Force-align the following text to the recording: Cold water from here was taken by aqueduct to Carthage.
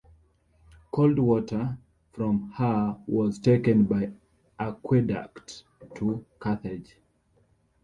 Cold 0.91 1.19
water 1.19 1.77
from 2.11 2.51
here 2.57 2.95
was 3.05 3.37
taken 3.37 3.83
by 3.83 4.11
aqueduct 4.59 5.63
to 5.93 6.25
Carthage. 6.39 6.97